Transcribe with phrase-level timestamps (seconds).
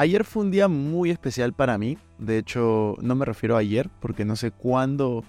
[0.00, 1.98] Ayer fue un día muy especial para mí.
[2.16, 5.24] De hecho, no me refiero a ayer porque no sé cuándo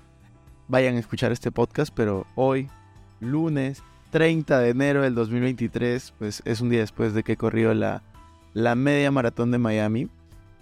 [0.69, 2.69] vayan a escuchar este podcast, pero hoy,
[3.19, 8.01] lunes 30 de enero del 2023, pues es un día después de que corrió la,
[8.53, 10.07] la media maratón de Miami.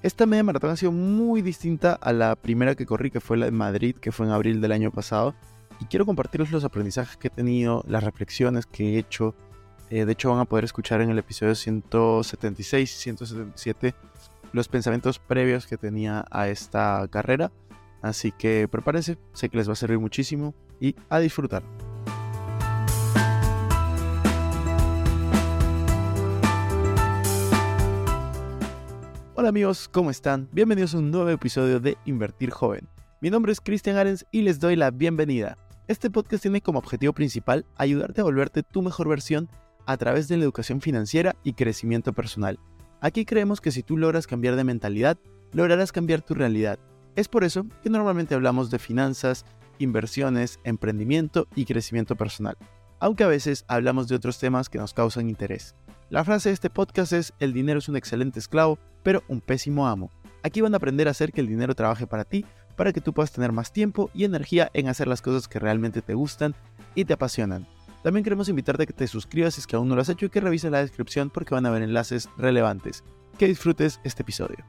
[0.02, 3.46] Esta media maratón ha sido muy distinta a la primera que corrí, que fue la
[3.46, 5.36] de Madrid, que fue en abril del año pasado.
[5.80, 9.36] Y quiero compartirles los aprendizajes que he tenido, las reflexiones que he hecho,
[9.90, 13.96] eh, de hecho, van a poder escuchar en el episodio 176 y 177
[14.54, 17.52] los pensamientos previos que tenía a esta carrera.
[18.02, 21.64] Así que prepárense, sé que les va a servir muchísimo y a disfrutar.
[29.36, 30.50] Hola amigos, ¿cómo están?
[30.52, 32.88] Bienvenidos a un nuevo episodio de Invertir Joven.
[33.22, 35.58] Mi nombre es Cristian Arens y les doy la bienvenida.
[35.88, 39.50] Este podcast tiene como objetivo principal ayudarte a volverte tu mejor versión
[39.90, 42.60] a través de la educación financiera y crecimiento personal.
[43.02, 45.18] Aquí creemos que si tú logras cambiar de mentalidad,
[45.52, 46.78] lograrás cambiar tu realidad.
[47.16, 49.46] Es por eso que normalmente hablamos de finanzas,
[49.80, 52.56] inversiones, emprendimiento y crecimiento personal,
[53.00, 55.74] aunque a veces hablamos de otros temas que nos causan interés.
[56.12, 59.88] La frase de este podcast es, el dinero es un excelente esclavo, pero un pésimo
[59.88, 60.12] amo.
[60.44, 63.12] Aquí van a aprender a hacer que el dinero trabaje para ti, para que tú
[63.12, 66.54] puedas tener más tiempo y energía en hacer las cosas que realmente te gustan
[66.94, 67.66] y te apasionan.
[68.04, 70.26] También queremos invitarte a que te suscribas si es que aún no lo has hecho
[70.26, 73.04] y que revises la descripción porque van a haber enlaces relevantes.
[73.38, 74.64] Que disfrutes este episodio.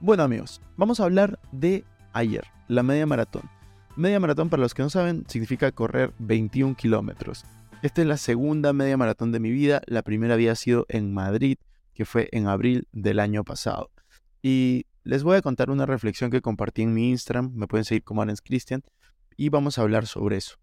[0.00, 3.48] Bueno amigos, vamos a hablar de ayer, la media maratón.
[3.96, 7.44] Media maratón, para los que no saben, significa correr 21 kilómetros.
[7.82, 9.80] Esta es la segunda media maratón de mi vida.
[9.86, 11.56] La primera había sido en Madrid,
[11.94, 13.90] que fue en abril del año pasado.
[14.42, 17.52] Y les voy a contar una reflexión que compartí en mi Instagram.
[17.54, 18.82] Me pueden seguir como Arens Christian.
[19.36, 20.56] Y vamos a hablar sobre eso.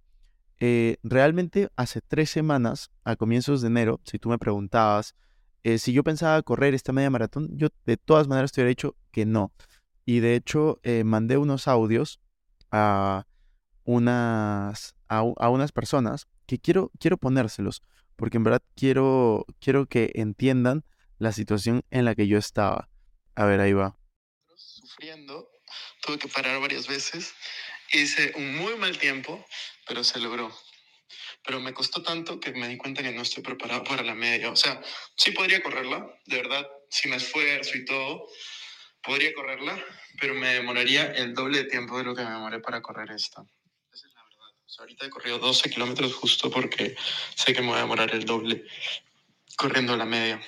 [0.60, 5.16] Eh, realmente hace tres semanas, a comienzos de enero, si tú me preguntabas
[5.64, 8.98] eh, si yo pensaba correr esta media maratón, yo de todas maneras te hubiera dicho
[9.12, 9.54] que no.
[10.06, 12.20] Y de hecho, eh, mandé unos audios
[12.70, 13.26] a
[13.86, 17.82] unas, a, unas personas que quiero, quiero ponérselos,
[18.18, 20.84] porque en verdad quiero, quiero que entiendan
[21.18, 22.90] la situación en la que yo estaba.
[23.36, 23.98] A ver, ahí va.
[24.56, 25.48] Sufriendo,
[26.02, 27.34] tuve que parar varias veces,
[27.92, 29.46] hice un muy mal tiempo,
[29.88, 30.52] pero se logró.
[31.46, 34.50] Pero me costó tanto que me di cuenta que no estoy preparado para la media.
[34.50, 34.82] O sea,
[35.16, 38.28] sí podría correrla, de verdad, si me esfuerzo y todo,
[39.04, 39.84] podría correrla,
[40.20, 43.44] pero me demoraría el doble de tiempo de lo que me demoré para correr esta.
[43.92, 44.48] Esa es la verdad.
[44.66, 46.96] O sea, ahorita he corrido 12 kilómetros justo porque
[47.36, 48.64] sé que me voy a demorar el doble
[49.58, 50.42] corriendo la media.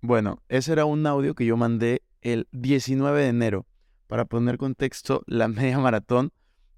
[0.00, 3.66] Bueno, ese era un audio que yo mandé el 19 de enero.
[4.10, 6.32] Para poner contexto, la media maratón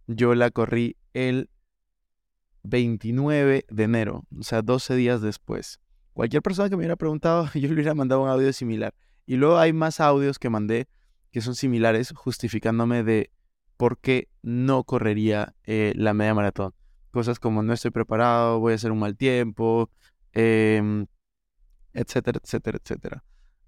[0.07, 1.49] yo la corrí el
[2.63, 5.81] 29 de enero, o sea, 12 días después.
[6.13, 8.95] Cualquier persona que me hubiera preguntado, yo le hubiera mandado un audio similar.
[9.25, 10.89] Y luego hay más audios que mandé
[11.31, 13.31] que son similares, justificándome de
[13.79, 16.75] por qué no correría eh, la media maratón.
[17.13, 19.89] Cosas como no estoy preparado, voy a hacer un mal tiempo,
[20.33, 21.07] em,
[21.95, 23.25] etcétera, etcétera, etcétera.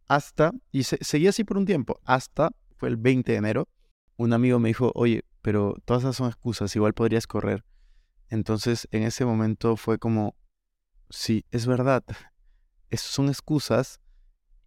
[0.06, 3.68] Hasta, y seguí así por un tiempo, hasta fue el 20 de enero,
[4.16, 7.64] un amigo me dijo, oye, pero todas esas son excusas, igual podrías correr.
[8.28, 10.36] Entonces en ese momento fue como,
[11.10, 12.04] sí, es verdad,
[12.90, 14.00] esas son excusas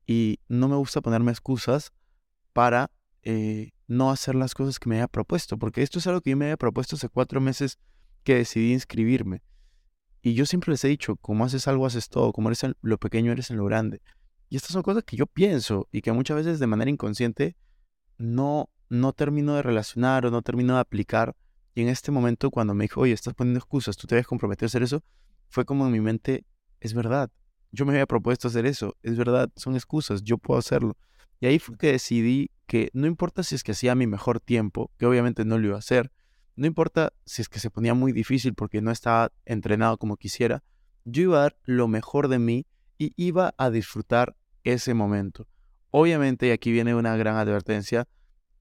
[0.05, 1.93] y no me gusta ponerme excusas
[2.53, 2.91] para
[3.23, 6.37] eh, no hacer las cosas que me haya propuesto, porque esto es algo que yo
[6.37, 7.77] me había propuesto hace cuatro meses
[8.23, 9.41] que decidí inscribirme.
[10.21, 12.97] Y yo siempre les he dicho, como haces algo, haces todo, como eres en lo
[12.97, 14.01] pequeño, eres en lo grande.
[14.49, 17.55] Y estas son cosas que yo pienso y que muchas veces de manera inconsciente
[18.17, 21.35] no no termino de relacionar o no termino de aplicar.
[21.75, 24.65] Y en este momento, cuando me dijo, oye, estás poniendo excusas, tú te habías comprometido
[24.65, 25.03] a hacer eso,
[25.49, 26.45] fue como en mi mente,
[26.79, 27.29] es verdad,
[27.71, 30.97] yo me había propuesto hacer eso, es verdad, son excusas, yo puedo hacerlo.
[31.39, 34.91] Y ahí fue que decidí que no importa si es que hacía mi mejor tiempo,
[34.97, 36.11] que obviamente no lo iba a hacer,
[36.55, 40.63] no importa si es que se ponía muy difícil porque no estaba entrenado como quisiera,
[41.05, 42.65] yo iba a dar lo mejor de mí
[42.97, 45.47] y iba a disfrutar ese momento.
[45.91, 48.07] Obviamente, y aquí viene una gran advertencia,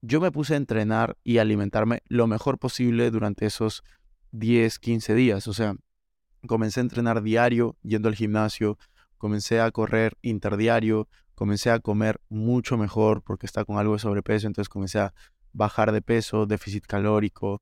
[0.07, 3.83] yo me puse a entrenar y alimentarme lo mejor posible durante esos
[4.31, 5.47] 10, 15 días.
[5.47, 5.75] O sea,
[6.47, 8.77] comencé a entrenar diario yendo al gimnasio,
[9.17, 14.47] comencé a correr interdiario, comencé a comer mucho mejor porque estaba con algo de sobrepeso,
[14.47, 15.13] entonces comencé a
[15.51, 17.61] bajar de peso, déficit calórico,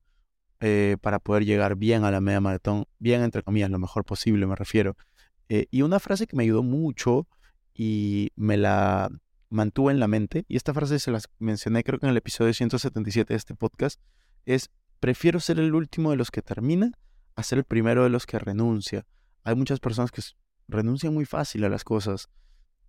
[0.60, 4.46] eh, para poder llegar bien a la media maratón, bien entre comillas, lo mejor posible
[4.46, 4.96] me refiero.
[5.48, 7.26] Eh, y una frase que me ayudó mucho
[7.74, 9.10] y me la
[9.48, 12.52] mantuve en la mente, y esta frase se las mencioné creo que en el episodio
[12.52, 14.00] 177 de este podcast,
[14.44, 14.70] es
[15.00, 16.92] prefiero ser el último de los que termina
[17.34, 19.06] a ser el primero de los que renuncia.
[19.44, 20.22] Hay muchas personas que
[20.68, 22.28] renuncian muy fácil a las cosas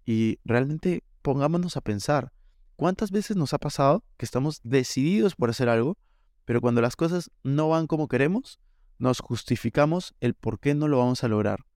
[0.05, 2.31] Y realmente pongámonos a pensar,
[2.77, 5.97] ¿cuántas veces nos ha pasado que estamos decididos por hacer algo,
[6.45, 8.59] pero cuando las cosas no van como queremos,
[8.99, 11.66] nos justificamos el por qué no lo vamos a lograr?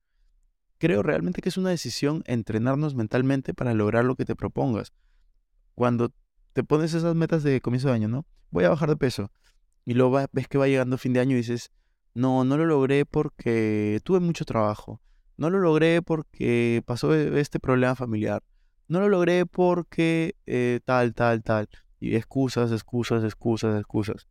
[0.81, 4.93] Creo realmente que es una decisión entrenarnos mentalmente para lograr lo que te propongas.
[5.75, 6.11] Cuando
[6.53, 8.25] te pones esas metas de comienzo de año, ¿no?
[8.49, 9.31] Voy a bajar de peso.
[9.85, 11.69] Y luego ves que va llegando fin de año y dices,
[12.15, 14.99] no, no lo logré porque tuve mucho trabajo.
[15.37, 18.41] No lo logré porque pasó e, este problema familiar.
[18.87, 21.69] No lo logré porque eh, tal, tal, tal.
[21.99, 24.27] Y excusas, excusas, excusas, excusas.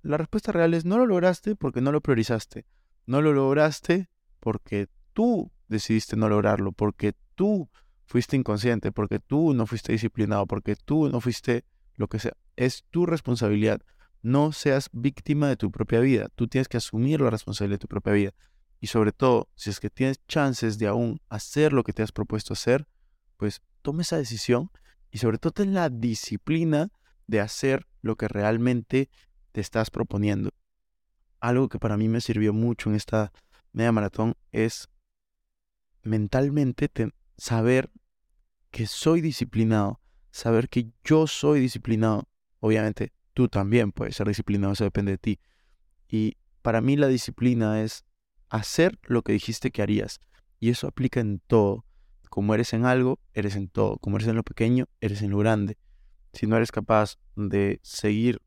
[0.00, 2.64] La respuesta real es no lo lograste porque no lo priorizaste.
[3.04, 4.08] No lo lograste
[4.40, 7.68] porque tú decidiste no lograrlo, porque tú
[8.06, 11.64] fuiste inconsciente, porque tú no fuiste disciplinado, porque tú no fuiste
[11.96, 12.32] lo que sea.
[12.56, 13.80] Es tu responsabilidad.
[14.22, 16.28] No seas víctima de tu propia vida.
[16.34, 18.34] Tú tienes que asumir la responsabilidad de tu propia vida.
[18.80, 22.12] Y sobre todo, si es que tienes chances de aún hacer lo que te has
[22.12, 22.86] propuesto hacer,
[23.36, 24.70] pues toma esa decisión
[25.10, 26.90] y sobre todo ten la disciplina
[27.26, 29.10] de hacer lo que realmente
[29.52, 30.50] te estás proponiendo.
[31.40, 33.32] Algo que para mí me sirvió mucho en esta
[33.72, 34.88] media maratón es
[36.02, 36.90] mentalmente
[37.36, 37.90] saber
[38.70, 40.00] que soy disciplinado,
[40.30, 42.28] saber que yo soy disciplinado.
[42.60, 45.40] Obviamente, tú también puedes ser disciplinado, eso depende de ti.
[46.08, 48.04] Y para mí la disciplina es
[48.48, 50.20] hacer lo que dijiste que harías.
[50.58, 51.84] Y eso aplica en todo.
[52.28, 53.96] Como eres en algo, eres en todo.
[53.98, 55.78] Como eres en lo pequeño, eres en lo grande.
[56.32, 58.40] Si no eres capaz de seguir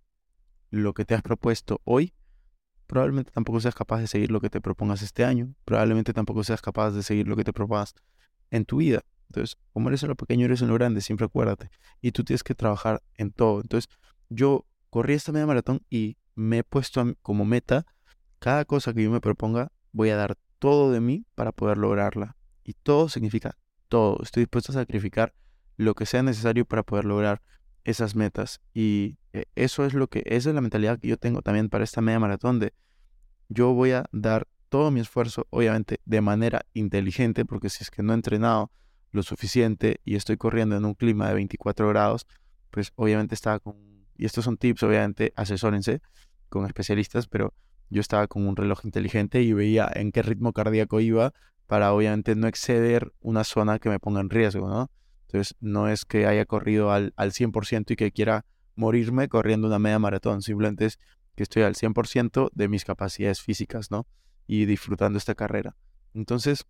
[0.70, 2.14] lo que te has propuesto hoy,
[2.94, 5.56] probablemente tampoco seas capaz de seguir lo que te propongas este año.
[5.66, 7.96] Probablemente tampoco seas capaz de seguir lo que te propongas
[8.52, 9.04] en tu vida.
[9.30, 11.72] Entonces, como eres en lo pequeño, eres en lo grande, siempre acuérdate.
[12.02, 13.62] Y tú tienes que trabajar en todo.
[13.62, 13.90] Entonces,
[14.30, 17.88] yo corrí esta media maratón y me he puesto como meta
[18.38, 22.38] cada cosa que yo me proponga, voy a dar todo de mí para poder lograrla.
[22.64, 23.58] Y todo significa
[23.88, 24.20] todo.
[24.22, 25.34] Estoy dispuesto a sacrificar
[25.78, 27.42] lo que sea necesario para poder lograr
[27.86, 28.62] esas metas.
[28.72, 31.84] Y eh, eso es lo que, esa es la mentalidad que yo tengo también para
[31.84, 32.74] esta media maratón de
[33.54, 38.02] yo voy a dar todo mi esfuerzo, obviamente de manera inteligente, porque si es que
[38.02, 38.72] no he entrenado
[39.12, 42.26] lo suficiente y estoy corriendo en un clima de 24 grados,
[42.72, 43.76] pues obviamente estaba con,
[44.18, 46.02] y estos son tips, obviamente asesórense
[46.50, 47.54] con especialistas, pero
[47.90, 51.34] yo estaba con un reloj inteligente y veía en qué ritmo cardíaco iba
[51.68, 54.90] para obviamente no exceder una zona que me ponga en riesgo, ¿no?
[55.28, 58.46] Entonces no es que haya corrido al, al 100% y que quiera
[58.76, 60.98] morirme corriendo una media maratón, simplemente es
[61.36, 64.08] que estoy al 100% de mis capacidades físicas, ¿no?
[64.48, 65.76] Y disfrutando esta carrera.
[66.14, 66.66] Entonces,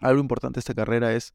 [0.00, 1.34] algo importante de esta carrera es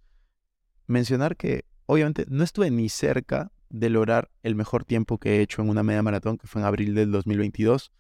[0.87, 5.61] mencionar que obviamente no estuve ni cerca de lograr el mejor tiempo que he hecho
[5.61, 7.91] en una media maratón, que fue en abril del 2022,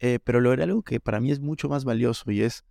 [0.00, 2.64] eh, pero logré algo que para mí es mucho más valioso y es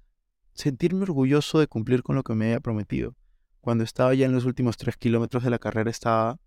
[0.53, 3.15] sentirme orgulloso de cumplir con lo que me había prometido.
[3.61, 6.39] Cuando estaba ya en los últimos tres kilómetros de la carrera estaba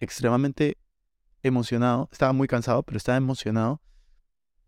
[0.00, 0.78] extremadamente
[1.42, 3.82] emocionado, estaba muy cansado, pero estaba emocionado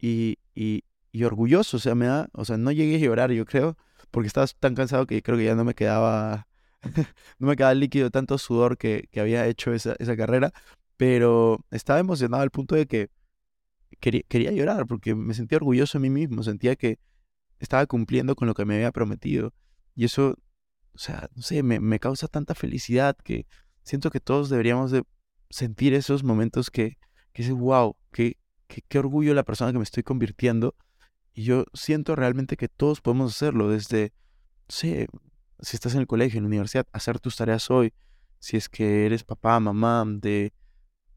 [0.01, 3.77] y, y, orgulloso, o sea, me da, o sea, no llegué a llorar, yo creo,
[4.11, 6.49] porque estaba tan cansado que creo que ya no me quedaba,
[7.39, 10.53] no me quedaba líquido tanto sudor que, que había hecho esa, esa, carrera,
[10.97, 13.09] pero estaba emocionado al punto de que
[14.01, 16.99] quería, quería llorar, porque me sentía orgulloso de mí mismo, sentía que
[17.59, 19.53] estaba cumpliendo con lo que me había prometido,
[19.95, 20.37] y eso,
[20.95, 23.47] o sea, no sé, me, me causa tanta felicidad que
[23.83, 25.03] siento que todos deberíamos de
[25.51, 26.97] sentir esos momentos que,
[27.33, 28.40] que dices, wow, qué,
[28.71, 30.75] qué, orgullo la persona que me estoy convirtiendo.
[31.35, 34.13] Y yo siento realmente que todos podemos hacerlo, desde,
[34.69, 35.09] sé,
[35.61, 37.93] si estás en el colegio, en la universidad, hacer tus tareas hoy,
[38.39, 40.53] si es que eres papá, mamá, de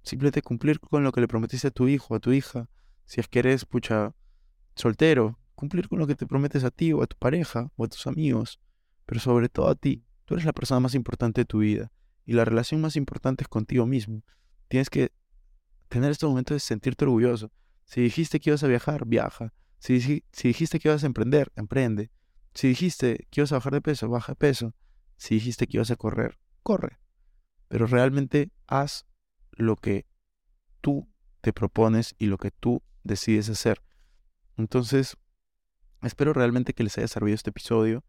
[0.03, 2.69] simplemente cumplir con lo que le prometiste a tu hijo, a tu hija,
[3.05, 4.13] si es que eres, pucha,
[4.75, 7.87] soltero, cumplir con lo que te prometes a ti o a tu pareja o a
[7.87, 8.59] tus amigos,
[9.05, 10.03] pero sobre todo a ti.
[10.25, 11.91] Tú eres la persona más importante de tu vida
[12.25, 14.23] y la relación más importante es contigo mismo.
[14.67, 15.11] Tienes que
[15.93, 17.51] tener estos momentos de sentirte orgulloso.
[17.85, 19.53] Si dijiste que ibas a viajar, viaja.
[19.77, 22.09] Si, si, dijiste que ibas a emprender, emprende.
[22.55, 24.73] Si dijiste que ibas a bajar de peso, baja de peso.
[25.17, 26.97] Si dijiste que ibas a correr, corre.
[27.67, 29.05] Pero realmente haz
[29.51, 30.07] lo que
[30.81, 31.07] tú
[31.41, 33.83] te propones y lo que tú decides hacer.
[34.57, 35.15] Entonces,
[36.01, 38.03] espero realmente que les haya servido este episodio.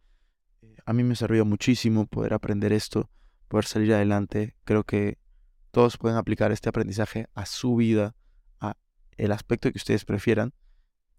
[0.62, 3.10] Eh, a mí me ha servido muchísimo poder aprender esto,
[3.48, 4.54] poder salir adelante.
[4.64, 5.18] Creo que
[5.74, 8.14] todos pueden aplicar este aprendizaje a su vida,
[8.60, 8.76] a
[9.16, 10.54] el aspecto que ustedes prefieran.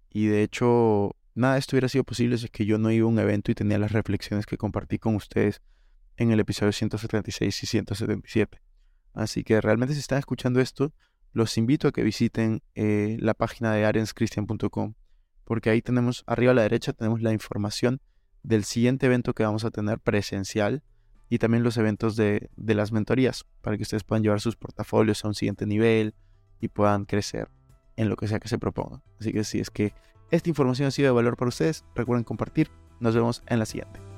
[0.10, 3.06] Y de hecho, nada de esto hubiera sido posible si es que yo no iba
[3.06, 5.62] a un evento y tenía las reflexiones que compartí con ustedes
[6.18, 8.62] en el episodio 176 y 177.
[9.14, 10.94] Así que realmente si están escuchando esto,
[11.34, 14.96] los invito a que visiten eh, la página de arianscristian.com
[15.46, 18.02] porque ahí tenemos, arriba a la derecha tenemos la información
[18.44, 20.84] del siguiente evento que vamos a tener presencial
[21.30, 25.24] y también los eventos de, de las mentorías para que ustedes puedan llevar sus portafolios
[25.26, 26.14] a un siguiente nivel
[26.60, 27.50] y puedan crecer
[27.96, 29.02] en lo que sea que se propongan.
[29.20, 29.94] Así que si es que
[30.32, 32.70] esta información ha sido de valor para ustedes, recuerden compartir.
[33.00, 34.15] Nos vemos en la siguiente.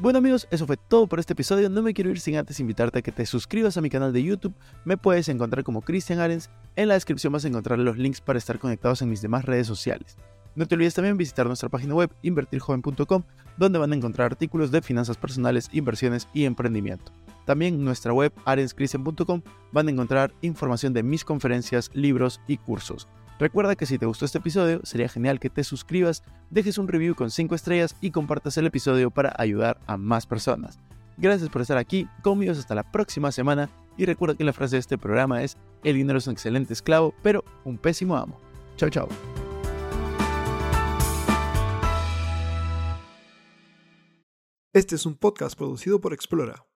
[0.00, 1.68] Bueno amigos, eso fue todo por este episodio.
[1.68, 4.22] No me quiero ir sin antes invitarte a que te suscribas a mi canal de
[4.22, 4.54] YouTube.
[4.86, 6.48] Me puedes encontrar como Cristian Arens.
[6.74, 9.66] En la descripción vas a encontrar los links para estar conectados en mis demás redes
[9.66, 10.16] sociales.
[10.54, 13.24] No te olvides también visitar nuestra página web invertirjoven.com,
[13.58, 17.12] donde van a encontrar artículos de finanzas personales, inversiones y emprendimiento.
[17.44, 23.06] También en nuestra web arenscristian.com van a encontrar información de mis conferencias, libros y cursos.
[23.40, 27.14] Recuerda que si te gustó este episodio, sería genial que te suscribas, dejes un review
[27.14, 30.78] con 5 estrellas y compartas el episodio para ayudar a más personas.
[31.16, 34.80] Gracias por estar aquí, conmigo hasta la próxima semana y recuerda que la frase de
[34.80, 38.38] este programa es, el dinero es un excelente esclavo, pero un pésimo amo.
[38.76, 39.08] Chao, chao.
[44.74, 46.66] Este es un podcast producido por Explora.